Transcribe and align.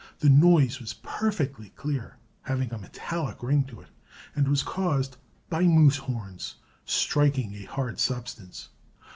The 0.17 0.29
noise 0.31 0.79
was 0.79 0.95
perfectly 0.95 1.69
clear, 1.69 2.17
having 2.41 2.73
a 2.73 2.79
metallic 2.79 3.43
ring 3.43 3.65
to 3.65 3.81
it, 3.81 3.89
and 4.35 4.47
was 4.47 4.63
caused 4.63 5.17
by 5.47 5.61
moose 5.61 5.97
horns 5.97 6.55
striking 6.85 7.53
a 7.53 7.65
hard 7.65 7.99
substance. 7.99 8.69